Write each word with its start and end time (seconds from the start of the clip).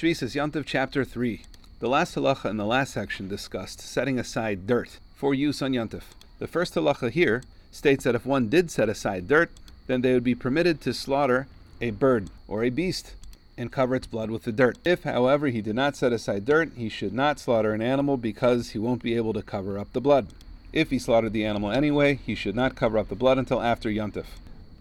Shvisas 0.00 0.34
Yantiv, 0.34 0.64
Chapter 0.64 1.04
3. 1.04 1.42
The 1.78 1.86
last 1.86 2.14
halacha 2.14 2.48
in 2.48 2.56
the 2.56 2.64
last 2.64 2.94
section 2.94 3.28
discussed 3.28 3.82
setting 3.82 4.18
aside 4.18 4.66
dirt 4.66 4.98
for 5.14 5.34
use 5.34 5.60
on 5.60 5.74
Yantif. 5.74 6.04
The 6.38 6.46
first 6.46 6.74
halacha 6.74 7.10
here 7.10 7.42
states 7.70 8.04
that 8.04 8.14
if 8.14 8.24
one 8.24 8.48
did 8.48 8.70
set 8.70 8.88
aside 8.88 9.28
dirt, 9.28 9.50
then 9.88 10.00
they 10.00 10.14
would 10.14 10.24
be 10.24 10.34
permitted 10.34 10.80
to 10.80 10.94
slaughter 10.94 11.48
a 11.82 11.90
bird 11.90 12.30
or 12.48 12.64
a 12.64 12.70
beast 12.70 13.12
and 13.58 13.70
cover 13.70 13.94
its 13.94 14.06
blood 14.06 14.30
with 14.30 14.44
the 14.44 14.52
dirt. 14.52 14.78
If, 14.86 15.02
however, 15.02 15.48
he 15.48 15.60
did 15.60 15.76
not 15.76 15.96
set 15.96 16.14
aside 16.14 16.46
dirt, 16.46 16.70
he 16.78 16.88
should 16.88 17.12
not 17.12 17.38
slaughter 17.38 17.74
an 17.74 17.82
animal 17.82 18.16
because 18.16 18.70
he 18.70 18.78
won't 18.78 19.02
be 19.02 19.16
able 19.16 19.34
to 19.34 19.42
cover 19.42 19.78
up 19.78 19.92
the 19.92 20.00
blood. 20.00 20.28
If 20.72 20.88
he 20.88 20.98
slaughtered 20.98 21.34
the 21.34 21.44
animal 21.44 21.72
anyway, 21.72 22.20
he 22.24 22.34
should 22.34 22.56
not 22.56 22.74
cover 22.74 22.96
up 22.96 23.10
the 23.10 23.14
blood 23.14 23.36
until 23.36 23.60
after 23.60 23.90
Yantif. 23.90 24.24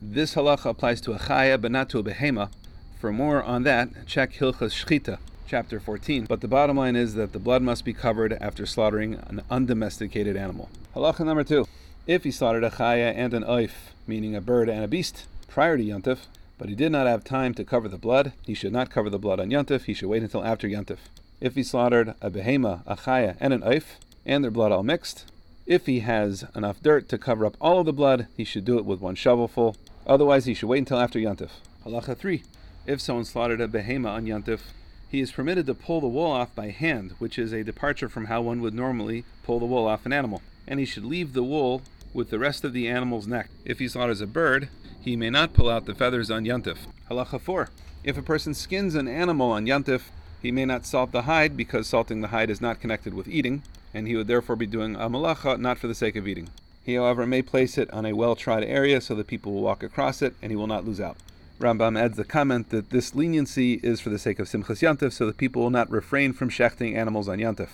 This 0.01 0.35
halacha 0.35 0.69
applies 0.69 1.01
to 1.01 1.11
a 1.11 1.19
chaya 1.19 1.59
but 1.59 1.73
not 1.73 1.89
to 1.89 1.99
a 1.99 2.03
behema. 2.03 2.51
For 2.99 3.13
more 3.13 3.41
on 3.41 3.63
that, 3.63 4.05
check 4.07 4.33
Hilchas 4.33 4.73
Shchita, 4.73 5.19
chapter 5.47 5.79
14. 5.79 6.25
But 6.25 6.41
the 6.41 6.49
bottom 6.49 6.75
line 6.75 6.97
is 6.97 7.13
that 7.13 7.31
the 7.31 7.39
blood 7.39 7.61
must 7.61 7.85
be 7.85 7.93
covered 7.93 8.33
after 8.41 8.65
slaughtering 8.65 9.13
an 9.27 9.41
undomesticated 9.49 10.35
animal. 10.35 10.67
Halacha 10.93 11.25
number 11.25 11.45
two. 11.45 11.65
If 12.07 12.25
he 12.25 12.31
slaughtered 12.31 12.65
a 12.65 12.71
chaya 12.71 13.13
and 13.15 13.33
an 13.33 13.43
oif, 13.45 13.71
meaning 14.05 14.35
a 14.35 14.41
bird 14.41 14.67
and 14.67 14.83
a 14.83 14.87
beast, 14.89 15.27
prior 15.47 15.77
to 15.77 15.83
Yontif, 15.83 16.25
but 16.57 16.67
he 16.67 16.75
did 16.75 16.91
not 16.91 17.07
have 17.07 17.23
time 17.23 17.53
to 17.53 17.63
cover 17.63 17.87
the 17.87 17.97
blood, 17.97 18.33
he 18.45 18.53
should 18.53 18.73
not 18.73 18.89
cover 18.89 19.09
the 19.09 19.17
blood 19.17 19.39
on 19.39 19.49
Yontif, 19.49 19.83
he 19.83 19.93
should 19.93 20.09
wait 20.09 20.23
until 20.23 20.43
after 20.43 20.67
Yontif. 20.67 20.97
If 21.39 21.55
he 21.55 21.63
slaughtered 21.63 22.15
a 22.21 22.29
behema, 22.29 22.81
a 22.85 22.97
chaya, 22.97 23.37
and 23.39 23.53
an 23.53 23.61
oif, 23.61 23.83
and 24.25 24.43
their 24.43 24.51
blood 24.51 24.73
all 24.73 24.83
mixed, 24.83 25.23
if 25.65 25.85
he 25.85 26.01
has 26.01 26.43
enough 26.53 26.83
dirt 26.83 27.07
to 27.07 27.17
cover 27.17 27.45
up 27.45 27.55
all 27.61 27.79
of 27.79 27.85
the 27.85 27.93
blood, 27.93 28.27
he 28.35 28.43
should 28.43 28.65
do 28.65 28.77
it 28.77 28.83
with 28.83 28.99
one 28.99 29.15
shovelful. 29.15 29.77
Otherwise, 30.05 30.43
he 30.43 30.53
should 30.53 30.67
wait 30.67 30.79
until 30.79 30.99
after 30.99 31.17
Yontif. 31.17 31.51
Halacha 31.85 32.17
3. 32.17 32.43
If 32.89 33.01
someone 33.01 33.25
slaughtered 33.25 33.61
a 33.61 33.67
behema 33.67 34.09
on 34.09 34.25
Yantif, 34.25 34.61
he 35.07 35.19
is 35.19 35.31
permitted 35.31 35.67
to 35.67 35.75
pull 35.75 36.01
the 36.01 36.07
wool 36.07 36.31
off 36.31 36.55
by 36.55 36.71
hand, 36.71 37.13
which 37.19 37.37
is 37.37 37.53
a 37.53 37.63
departure 37.63 38.09
from 38.09 38.25
how 38.25 38.41
one 38.41 38.61
would 38.61 38.73
normally 38.73 39.25
pull 39.43 39.59
the 39.59 39.67
wool 39.67 39.85
off 39.85 40.07
an 40.07 40.11
animal. 40.11 40.41
And 40.67 40.79
he 40.79 40.87
should 40.87 41.05
leave 41.05 41.33
the 41.33 41.43
wool 41.43 41.83
with 42.15 42.31
the 42.31 42.39
rest 42.39 42.63
of 42.63 42.73
the 42.73 42.87
animal's 42.87 43.27
neck. 43.27 43.51
If 43.63 43.77
he 43.77 43.87
slaughters 43.87 44.21
a 44.21 44.25
bird, 44.25 44.69
he 44.99 45.15
may 45.15 45.29
not 45.29 45.53
pull 45.53 45.69
out 45.69 45.85
the 45.85 45.93
feathers 45.93 46.31
on 46.31 46.45
Yantif. 46.45 46.77
Halacha 47.11 47.39
4. 47.39 47.69
If 48.03 48.17
a 48.17 48.23
person 48.23 48.55
skins 48.55 48.95
an 48.95 49.07
animal 49.07 49.51
on 49.51 49.67
Yantif, 49.67 50.05
he 50.41 50.51
may 50.51 50.65
not 50.65 50.87
salt 50.87 51.11
the 51.11 51.21
hide 51.21 51.55
because 51.55 51.85
salting 51.85 52.21
the 52.21 52.29
hide 52.29 52.49
is 52.49 52.59
not 52.59 52.81
connected 52.81 53.13
with 53.13 53.27
eating 53.27 53.61
and 53.93 54.07
he 54.07 54.15
would 54.15 54.25
therefore 54.25 54.55
be 54.55 54.65
doing 54.65 54.95
a 54.95 55.07
malacha 55.07 55.59
not 55.59 55.77
for 55.77 55.85
the 55.85 55.93
sake 55.93 56.15
of 56.15 56.27
eating. 56.27 56.49
He, 56.83 56.95
however, 56.95 57.27
may 57.27 57.43
place 57.43 57.77
it 57.77 57.91
on 57.91 58.07
a 58.07 58.13
well 58.13 58.35
trod 58.35 58.63
area 58.63 58.99
so 58.99 59.13
that 59.13 59.27
people 59.27 59.53
will 59.53 59.61
walk 59.61 59.83
across 59.83 60.23
it 60.23 60.33
and 60.41 60.51
he 60.51 60.55
will 60.55 60.65
not 60.65 60.87
lose 60.87 60.99
out. 60.99 61.17
Rambam 61.59 61.99
adds 61.99 62.15
the 62.15 62.23
comment 62.23 62.69
that 62.69 62.89
this 62.89 63.13
leniency 63.13 63.81
is 63.83 63.99
for 63.99 64.09
the 64.09 64.17
sake 64.17 64.39
of 64.39 64.47
Simchas 64.47 64.81
Yantif 64.81 65.11
so 65.11 65.25
that 65.25 65.35
people 65.35 65.61
will 65.61 65.69
not 65.69 65.91
refrain 65.91 66.31
from 66.31 66.49
shechting 66.49 66.95
animals 66.95 67.27
on 67.27 67.39
Yantif. 67.39 67.67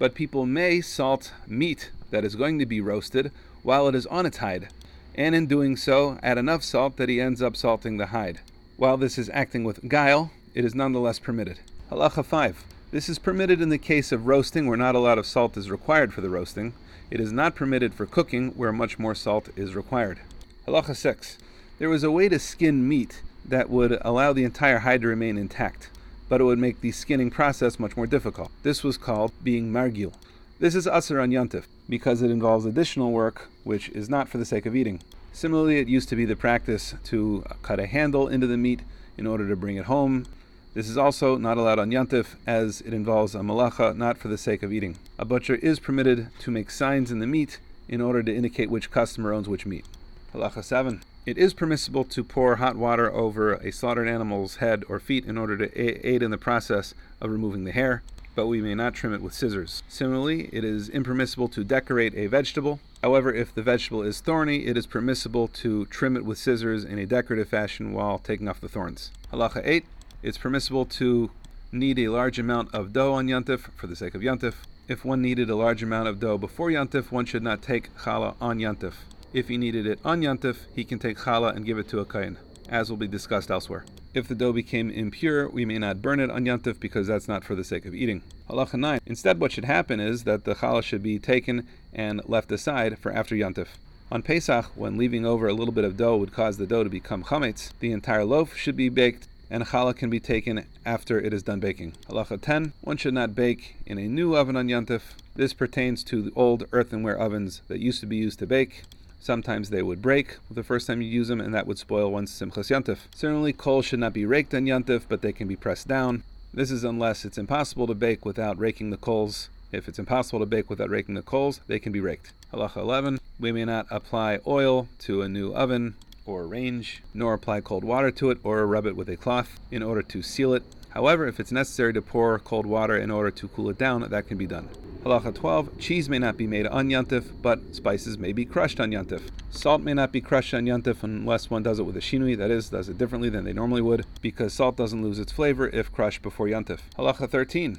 But 0.00 0.16
people 0.16 0.46
may 0.46 0.80
salt 0.80 1.32
meat 1.46 1.92
that 2.10 2.24
is 2.24 2.34
going 2.34 2.58
to 2.58 2.66
be 2.66 2.80
roasted 2.80 3.30
while 3.62 3.86
it 3.86 3.94
is 3.94 4.06
on 4.06 4.26
its 4.26 4.38
hide, 4.38 4.68
and 5.14 5.36
in 5.36 5.46
doing 5.46 5.76
so, 5.76 6.18
add 6.24 6.38
enough 6.38 6.64
salt 6.64 6.96
that 6.96 7.08
he 7.08 7.20
ends 7.20 7.40
up 7.40 7.56
salting 7.56 7.98
the 7.98 8.06
hide. 8.06 8.40
While 8.76 8.96
this 8.96 9.16
is 9.16 9.30
acting 9.32 9.62
with 9.62 9.88
guile, 9.88 10.32
it 10.52 10.64
is 10.64 10.74
nonetheless 10.74 11.20
permitted. 11.20 11.60
Halacha 11.88 12.24
5. 12.24 12.64
This 12.90 13.08
is 13.08 13.20
permitted 13.20 13.60
in 13.60 13.68
the 13.68 13.78
case 13.78 14.10
of 14.10 14.26
roasting 14.26 14.66
where 14.66 14.76
not 14.76 14.96
a 14.96 14.98
lot 15.00 15.18
of 15.18 15.26
salt 15.26 15.56
is 15.56 15.70
required 15.70 16.12
for 16.12 16.20
the 16.20 16.30
roasting. 16.30 16.72
It 17.12 17.20
is 17.20 17.30
not 17.30 17.54
permitted 17.54 17.94
for 17.94 18.06
cooking 18.06 18.50
where 18.52 18.72
much 18.72 18.98
more 18.98 19.14
salt 19.14 19.50
is 19.54 19.76
required. 19.76 20.18
Halacha 20.66 20.96
6. 20.96 21.38
There 21.80 21.88
was 21.88 22.04
a 22.04 22.10
way 22.10 22.28
to 22.28 22.38
skin 22.38 22.86
meat 22.86 23.22
that 23.42 23.70
would 23.70 23.98
allow 24.02 24.34
the 24.34 24.44
entire 24.44 24.80
hide 24.80 25.00
to 25.00 25.08
remain 25.08 25.38
intact, 25.38 25.88
but 26.28 26.38
it 26.38 26.44
would 26.44 26.58
make 26.58 26.82
the 26.82 26.92
skinning 26.92 27.30
process 27.30 27.80
much 27.80 27.96
more 27.96 28.06
difficult. 28.06 28.50
This 28.62 28.84
was 28.84 28.98
called 28.98 29.32
being 29.42 29.72
margil. 29.72 30.12
This 30.58 30.74
is 30.74 30.86
assur 30.86 31.20
on 31.20 31.30
yantif 31.30 31.64
because 31.88 32.20
it 32.20 32.30
involves 32.30 32.66
additional 32.66 33.12
work 33.12 33.48
which 33.64 33.88
is 33.88 34.10
not 34.10 34.28
for 34.28 34.36
the 34.36 34.44
sake 34.44 34.66
of 34.66 34.76
eating. 34.76 35.00
Similarly, 35.32 35.78
it 35.78 35.88
used 35.88 36.10
to 36.10 36.16
be 36.16 36.26
the 36.26 36.36
practice 36.36 36.94
to 37.04 37.44
cut 37.62 37.80
a 37.80 37.86
handle 37.86 38.28
into 38.28 38.46
the 38.46 38.58
meat 38.58 38.82
in 39.16 39.26
order 39.26 39.48
to 39.48 39.56
bring 39.56 39.76
it 39.76 39.86
home 39.86 40.26
this 40.72 40.88
is 40.88 40.96
also 40.96 41.36
not 41.36 41.56
allowed 41.56 41.80
on 41.80 41.90
Yantif 41.90 42.36
as 42.46 42.80
it 42.82 42.94
involves 42.94 43.34
a 43.34 43.40
malacha 43.40 43.96
not 43.96 44.18
for 44.18 44.28
the 44.28 44.38
sake 44.38 44.62
of 44.62 44.72
eating. 44.72 44.98
A 45.18 45.24
butcher 45.24 45.56
is 45.56 45.80
permitted 45.80 46.28
to 46.40 46.50
make 46.52 46.70
signs 46.70 47.10
in 47.10 47.18
the 47.18 47.26
meat 47.26 47.58
in 47.88 48.00
order 48.00 48.22
to 48.22 48.32
indicate 48.32 48.70
which 48.70 48.90
customer 48.90 49.32
owns 49.32 49.48
which 49.48 49.66
meat. 49.66 49.84
Halacha 50.32 50.62
7. 50.62 51.02
It 51.26 51.36
is 51.36 51.52
permissible 51.52 52.04
to 52.04 52.24
pour 52.24 52.56
hot 52.56 52.76
water 52.76 53.12
over 53.12 53.52
a 53.52 53.70
slaughtered 53.72 54.08
animal's 54.08 54.56
head 54.56 54.84
or 54.88 54.98
feet 54.98 55.26
in 55.26 55.36
order 55.36 55.56
to 55.58 56.06
aid 56.08 56.22
in 56.22 56.30
the 56.30 56.38
process 56.38 56.94
of 57.20 57.30
removing 57.30 57.64
the 57.64 57.72
hair, 57.72 58.02
but 58.34 58.46
we 58.46 58.62
may 58.62 58.74
not 58.74 58.94
trim 58.94 59.12
it 59.12 59.20
with 59.20 59.34
scissors. 59.34 59.82
Similarly, 59.86 60.48
it 60.50 60.64
is 60.64 60.88
impermissible 60.88 61.48
to 61.48 61.62
decorate 61.62 62.14
a 62.14 62.26
vegetable. 62.26 62.80
However, 63.02 63.34
if 63.34 63.54
the 63.54 63.62
vegetable 63.62 64.02
is 64.02 64.22
thorny, 64.22 64.64
it 64.64 64.78
is 64.78 64.86
permissible 64.86 65.46
to 65.48 65.84
trim 65.86 66.16
it 66.16 66.24
with 66.24 66.38
scissors 66.38 66.86
in 66.86 66.98
a 66.98 67.04
decorative 67.04 67.50
fashion 67.50 67.92
while 67.92 68.18
taking 68.18 68.48
off 68.48 68.62
the 68.62 68.68
thorns. 68.68 69.10
Halacha 69.30 69.60
8 69.62 69.84
it's 70.22 70.38
permissible 70.38 70.86
to 70.86 71.30
knead 71.70 71.98
a 71.98 72.08
large 72.08 72.38
amount 72.38 72.74
of 72.74 72.92
dough 72.92 73.12
on 73.12 73.26
Yantif 73.26 73.70
for 73.76 73.86
the 73.86 73.96
sake 73.96 74.14
of 74.14 74.22
Yantif. 74.22 74.54
If 74.88 75.04
one 75.04 75.22
needed 75.22 75.48
a 75.48 75.56
large 75.56 75.82
amount 75.82 76.08
of 76.08 76.18
dough 76.18 76.36
before 76.36 76.68
Yantif, 76.68 77.10
one 77.10 77.26
should 77.26 77.42
not 77.42 77.62
take 77.62 77.94
challah 77.98 78.34
on 78.40 78.58
Yantif. 78.58 78.94
If 79.32 79.46
he 79.46 79.58
needed 79.58 79.86
it 79.86 80.00
on 80.04 80.22
Yantif, 80.22 80.56
he 80.74 80.82
can 80.82 80.98
take 80.98 81.18
challah 81.18 81.54
and 81.54 81.64
give 81.64 81.78
it 81.78 81.88
to 81.90 82.00
a 82.00 82.04
kain, 82.04 82.36
as 82.68 82.90
will 82.90 82.96
be 82.96 83.06
discussed 83.06 83.50
elsewhere. 83.50 83.84
If 84.12 84.26
the 84.26 84.34
dough 84.34 84.52
became 84.52 84.90
impure, 84.90 85.48
we 85.48 85.64
may 85.64 85.78
not 85.78 86.02
burn 86.02 86.18
it 86.18 86.30
on 86.30 86.46
Yantif 86.46 86.80
because 86.80 87.06
that's 87.06 87.28
not 87.28 87.44
for 87.44 87.54
the 87.54 87.62
sake 87.62 87.86
of 87.86 87.94
eating. 87.94 88.22
Halacha 88.48 88.74
9. 88.74 88.98
Instead, 89.06 89.38
what 89.38 89.52
should 89.52 89.66
happen 89.66 90.00
is 90.00 90.24
that 90.24 90.44
the 90.44 90.56
challah 90.56 90.82
should 90.82 91.02
be 91.04 91.20
taken 91.20 91.68
and 91.92 92.20
left 92.26 92.50
aside 92.50 92.98
for 92.98 93.12
after 93.12 93.36
Yantif. 93.36 93.68
On 94.10 94.20
Pesach, 94.20 94.66
when 94.74 94.98
leaving 94.98 95.24
over 95.24 95.46
a 95.46 95.54
little 95.54 95.72
bit 95.72 95.84
of 95.84 95.96
dough 95.96 96.16
would 96.16 96.32
cause 96.32 96.56
the 96.56 96.66
dough 96.66 96.82
to 96.82 96.90
become 96.90 97.22
chametz, 97.22 97.70
the 97.78 97.92
entire 97.92 98.24
loaf 98.24 98.56
should 98.56 98.76
be 98.76 98.88
baked 98.88 99.28
and 99.48 99.64
challah 99.64 99.94
can 99.94 100.10
be 100.10 100.18
taken 100.18 100.66
after 100.84 101.20
it 101.20 101.32
is 101.32 101.44
done 101.44 101.60
baking. 101.60 101.92
Halacha 102.08 102.40
10. 102.40 102.72
One 102.80 102.96
should 102.96 103.14
not 103.14 103.36
bake 103.36 103.76
in 103.86 103.98
a 103.98 104.08
new 104.08 104.34
oven 104.34 104.56
on 104.56 104.66
Yantif. 104.66 105.02
This 105.36 105.52
pertains 105.52 106.02
to 106.04 106.22
the 106.22 106.32
old 106.34 106.66
earthenware 106.72 107.16
ovens 107.16 107.62
that 107.68 107.78
used 107.78 108.00
to 108.00 108.06
be 108.06 108.16
used 108.16 108.40
to 108.40 108.46
bake. 108.46 108.82
Sometimes 109.20 109.68
they 109.68 109.82
would 109.82 110.00
break 110.00 110.38
the 110.50 110.64
first 110.64 110.86
time 110.86 111.02
you 111.02 111.08
use 111.08 111.28
them, 111.28 111.40
and 111.40 111.54
that 111.54 111.66
would 111.66 111.78
spoil 111.78 112.10
one's 112.10 112.32
Simchas 112.32 112.70
Yantif. 112.70 113.00
Certainly, 113.14 113.52
coals 113.52 113.84
should 113.84 114.00
not 114.00 114.14
be 114.14 114.24
raked 114.24 114.54
on 114.54 114.64
Yantif, 114.64 115.02
but 115.08 115.20
they 115.20 115.32
can 115.32 115.46
be 115.46 115.56
pressed 115.56 115.86
down. 115.86 116.22
This 116.54 116.70
is 116.70 116.84
unless 116.84 117.26
it's 117.26 117.38
impossible 117.38 117.86
to 117.86 117.94
bake 117.94 118.24
without 118.24 118.58
raking 118.58 118.90
the 118.90 118.96
coals. 118.96 119.50
If 119.72 119.88
it's 119.88 119.98
impossible 119.98 120.40
to 120.40 120.46
bake 120.46 120.70
without 120.70 120.90
raking 120.90 121.14
the 121.14 121.22
coals, 121.22 121.60
they 121.66 121.78
can 121.78 121.92
be 121.92 122.00
raked. 122.00 122.32
Halacha 122.52 122.78
11. 122.78 123.20
We 123.38 123.52
may 123.52 123.66
not 123.66 123.86
apply 123.90 124.40
oil 124.46 124.88
to 125.00 125.22
a 125.22 125.28
new 125.28 125.52
oven 125.52 125.94
or 126.26 126.46
range, 126.46 127.02
nor 127.12 127.34
apply 127.34 127.60
cold 127.60 127.84
water 127.84 128.10
to 128.10 128.30
it 128.30 128.38
or 128.42 128.66
rub 128.66 128.86
it 128.86 128.96
with 128.96 129.08
a 129.08 129.16
cloth 129.16 129.60
in 129.70 129.82
order 129.82 130.02
to 130.02 130.22
seal 130.22 130.54
it. 130.54 130.62
However, 130.90 131.26
if 131.26 131.38
it's 131.38 131.52
necessary 131.52 131.92
to 131.92 132.02
pour 132.02 132.38
cold 132.38 132.66
water 132.66 132.96
in 132.96 133.10
order 133.10 133.30
to 133.30 133.48
cool 133.48 133.68
it 133.68 133.78
down, 133.78 134.00
that 134.00 134.26
can 134.26 134.38
be 134.38 134.46
done. 134.46 134.68
Halacha 135.04 135.34
12. 135.34 135.78
Cheese 135.78 136.10
may 136.10 136.18
not 136.18 136.36
be 136.36 136.46
made 136.46 136.66
on 136.66 136.90
yantif, 136.90 137.30
but 137.40 137.74
spices 137.74 138.18
may 138.18 138.32
be 138.32 138.44
crushed 138.44 138.78
on 138.78 138.90
yantif. 138.90 139.22
Salt 139.50 139.80
may 139.80 139.94
not 139.94 140.12
be 140.12 140.20
crushed 140.20 140.52
on 140.52 140.66
yantif 140.66 141.02
unless 141.02 141.48
one 141.48 141.62
does 141.62 141.78
it 141.78 141.84
with 141.84 141.96
a 141.96 142.00
shinui, 142.00 142.36
that 142.36 142.50
is, 142.50 142.68
does 142.68 142.90
it 142.90 142.98
differently 142.98 143.30
than 143.30 143.44
they 143.44 143.54
normally 143.54 143.80
would, 143.80 144.04
because 144.20 144.52
salt 144.52 144.76
doesn't 144.76 145.02
lose 145.02 145.18
its 145.18 145.32
flavor 145.32 145.68
if 145.68 145.90
crushed 145.90 146.20
before 146.20 146.48
yantif. 146.48 146.80
Halacha 146.98 147.30
13. 147.30 147.78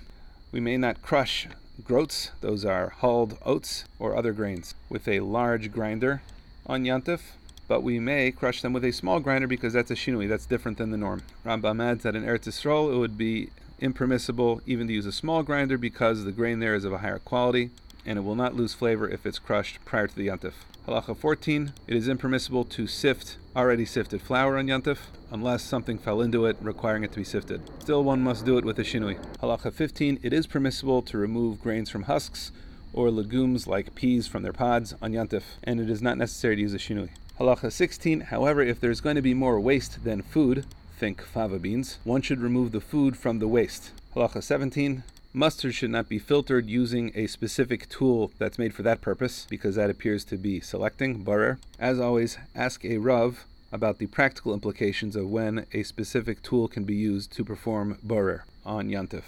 We 0.52 0.60
may 0.60 0.78
not 0.78 1.04
crush 1.04 1.48
groats, 1.84 2.32
those 2.42 2.66
are 2.66 2.90
hulled 2.90 3.38
oats 3.46 3.86
or 4.00 4.16
other 4.16 4.34
grains, 4.34 4.74
with 4.90 5.08
a 5.08 5.20
large 5.20 5.72
grinder 5.72 6.24
on 6.66 6.86
yantif 6.86 7.22
but 7.68 7.84
we 7.84 8.02
may 8.02 8.32
crush 8.32 8.62
them 8.62 8.74
with 8.74 8.84
a 8.84 8.92
small 8.92 9.22
grinder 9.22 9.48
because 9.48 9.72
that's 9.72 9.90
a 9.90 9.96
shinui, 9.96 10.28
that's 10.28 10.46
different 10.46 10.78
than 10.78 10.92
the 10.92 10.98
norm. 10.98 11.22
Rambam 11.46 11.82
adds 11.82 12.04
that 12.04 12.18
in 12.18 12.24
Eretz 12.24 12.46
Yisrael 12.46 12.94
it 12.94 12.98
would 12.98 13.18
be 13.18 13.50
impermissible 13.82 14.62
even 14.66 14.88
to 14.88 14.94
use 14.94 15.06
a 15.06 15.12
small 15.12 15.44
grinder 15.44 15.78
because 15.78 16.24
the 16.24 16.32
grain 16.32 16.60
there 16.60 16.76
is 16.76 16.86
of 16.86 16.94
a 16.94 17.00
higher 17.00 17.20
quality 17.20 17.72
and 18.06 18.18
it 18.18 18.22
will 18.22 18.36
not 18.36 18.56
lose 18.56 18.74
flavor 18.74 19.10
if 19.10 19.26
it's 19.26 19.40
crushed 19.40 19.84
prior 19.86 20.08
to 20.08 20.16
the 20.16 20.28
yantif. 20.28 20.54
Halacha 20.88 21.16
14, 21.16 21.74
it 21.88 21.96
is 21.96 22.08
impermissible 22.08 22.66
to 22.66 22.88
sift 22.88 23.38
already 23.56 23.86
sifted 23.86 24.22
flour 24.22 24.58
on 24.58 24.68
yantif 24.68 24.98
unless 25.30 25.64
something 25.64 25.98
fell 25.98 26.22
into 26.22 26.46
it 26.46 26.58
requiring 26.62 27.04
it 27.04 27.12
to 27.12 27.18
be 27.18 27.24
sifted. 27.24 27.62
Still, 27.80 28.04
one 28.04 28.22
must 28.22 28.46
do 28.46 28.58
it 28.58 28.66
with 28.66 28.80
a 28.80 28.84
shinui. 28.84 29.18
Halacha 29.42 29.72
15, 29.72 30.20
it 30.24 30.34
is 30.34 30.48
permissible 30.48 31.02
to 31.04 31.18
remove 31.18 31.62
grains 31.62 31.90
from 31.90 32.04
husks 32.04 32.52
or 32.94 33.12
legumes 33.12 33.68
like 33.68 33.96
peas 33.96 34.28
from 34.28 34.44
their 34.44 34.54
pods 34.54 34.96
on 35.02 35.14
yantif, 35.14 35.44
and 35.64 35.80
it 35.80 35.90
is 35.90 36.02
not 36.02 36.18
necessary 36.18 36.56
to 36.56 36.62
use 36.62 36.74
a 36.74 36.78
shinui. 36.78 37.10
Halacha 37.40 37.72
16. 37.72 38.22
However, 38.22 38.62
if 38.62 38.80
there's 38.80 39.02
going 39.02 39.16
to 39.16 39.22
be 39.22 39.34
more 39.34 39.60
waste 39.60 40.04
than 40.04 40.22
food, 40.22 40.66
think 41.02 41.24
fava 41.24 41.58
beans, 41.58 41.98
one 42.04 42.22
should 42.22 42.40
remove 42.40 42.72
the 42.72 42.80
food 42.80 43.18
from 43.18 43.40
the 43.40 43.48
waste. 43.48 43.90
Halacha 44.14 44.44
17. 44.44 45.02
Mustard 45.34 45.74
should 45.74 45.90
not 45.90 46.08
be 46.08 46.20
filtered 46.20 46.70
using 46.70 47.12
a 47.16 47.26
specific 47.26 47.90
tool 47.90 48.32
that's 48.38 48.60
made 48.60 48.72
for 48.72 48.84
that 48.84 49.02
purpose, 49.02 49.48
because 49.50 49.74
that 49.74 49.90
appears 49.90 50.24
to 50.24 50.38
be 50.38 50.60
selecting, 50.60 51.24
barer. 51.24 51.58
As 51.80 52.00
always, 52.00 52.38
ask 52.54 52.86
a 52.86 53.00
Rav 53.00 53.48
about 53.72 53.98
the 53.98 54.06
practical 54.06 54.54
implications 54.54 55.16
of 55.16 55.28
when 55.28 55.66
a 55.74 55.82
specific 55.82 56.44
tool 56.44 56.68
can 56.68 56.84
be 56.84 56.94
used 56.94 57.32
to 57.32 57.44
perform 57.44 57.98
barer. 58.04 58.46
on 58.64 58.88
Yantif. 58.88 59.24